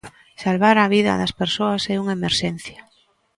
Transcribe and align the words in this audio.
Salvar 0.43 0.77
a 0.79 0.91
vida 0.95 1.19
das 1.21 1.35
persoas 1.41 1.83
é 1.93 1.95
unha 2.03 2.17
emerxencia. 2.19 2.79